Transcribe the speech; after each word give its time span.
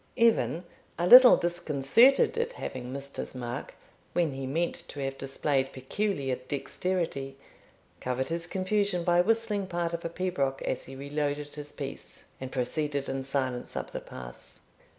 Evan, 0.17 0.63
a 0.97 1.05
little 1.05 1.37
disconcerted 1.37 2.35
at 2.35 2.53
having 2.53 2.91
missed 2.91 3.17
his 3.17 3.35
mark, 3.35 3.75
when 4.13 4.33
he 4.33 4.47
meant 4.47 4.81
to 4.87 4.99
have 4.99 5.15
displayed 5.15 5.71
peculiar 5.71 6.37
dexterity, 6.47 7.37
covered 7.99 8.29
his 8.29 8.47
confusion 8.47 9.03
by 9.03 9.21
whistling 9.21 9.67
part 9.67 9.93
of 9.93 10.03
a 10.03 10.09
pibroch 10.09 10.59
as 10.63 10.85
he 10.85 10.95
reloaded 10.95 11.53
his 11.53 11.71
piece, 11.71 12.23
and 12.39 12.51
proceeded 12.51 13.07
in 13.07 13.23
silence 13.23 13.75
up 13.75 13.91
the 13.91 14.01
pass. 14.01 14.61